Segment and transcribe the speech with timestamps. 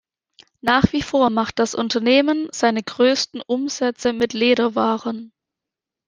[0.61, 5.31] Nach wie vor macht das Unternehmen seine größten Umsätze mit Lederwaren.